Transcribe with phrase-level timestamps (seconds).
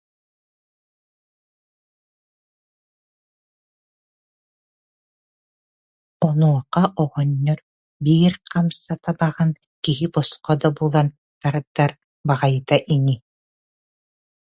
[6.27, 7.59] Онуоха оҕонньор:
[8.03, 9.45] «Биир хамса табаҕы
[9.83, 11.07] киһи босхо да булан
[11.41, 11.91] тардар
[12.27, 13.15] баҕайыта ини»